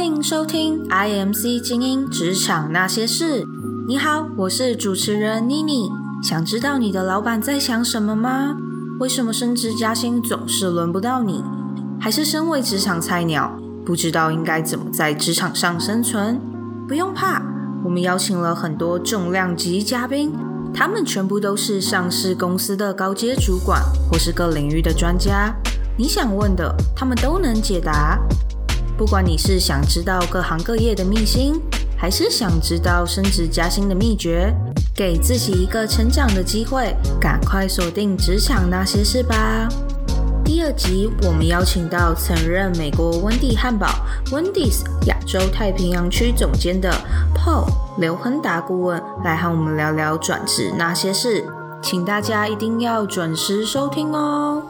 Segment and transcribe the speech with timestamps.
[0.00, 3.44] 欢迎收听 IMC 精英职场那些事。
[3.86, 5.90] 你好，我是主持人妮妮。
[6.22, 8.56] 想知道你的老板在想什么吗？
[8.98, 11.44] 为什么升职加薪总是轮不到你？
[12.00, 13.54] 还是身为职场菜鸟，
[13.84, 16.40] 不知道应该怎么在职场上生存？
[16.88, 17.42] 不用怕，
[17.84, 20.32] 我们邀请了很多重量级嘉宾，
[20.72, 25.54] 他们全部都是上市公司的高阶主管，或是各领域的专家。
[25.98, 28.18] 你想问的，他们都能解答。
[29.00, 31.58] 不管你是想知道各行各业的秘辛，
[31.96, 34.54] 还是想知道升职加薪的秘诀，
[34.94, 39.66] 给自己一个成长的机会，赶快锁定职场那些事吧。
[40.44, 43.88] 第二集，我们邀请到曾任美国温蒂汉堡
[44.26, 46.92] （Wendy's） 亚洲太平洋区总监的
[47.34, 51.46] Paul 刘亨达顾问，来和我们聊聊转职那些事，
[51.82, 54.62] 请大家一定要准时收听哦。